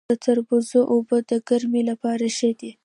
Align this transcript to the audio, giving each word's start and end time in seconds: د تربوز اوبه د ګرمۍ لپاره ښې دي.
د 0.09 0.13
تربوز 0.23 0.67
اوبه 0.93 1.17
د 1.29 1.31
ګرمۍ 1.47 1.83
لپاره 1.91 2.25
ښې 2.37 2.51
دي. 2.59 2.71